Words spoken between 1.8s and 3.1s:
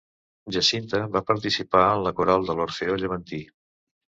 en la coral de l'Orfeó